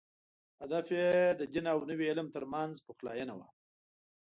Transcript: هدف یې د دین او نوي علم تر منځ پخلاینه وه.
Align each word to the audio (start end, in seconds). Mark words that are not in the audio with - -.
هدف 0.61 0.85
یې 0.97 1.09
د 1.39 1.41
دین 1.53 1.65
او 1.73 1.79
نوي 1.89 2.05
علم 2.11 2.27
تر 2.35 2.43
منځ 2.53 2.73
پخلاینه 2.87 3.33
وه. 3.37 3.47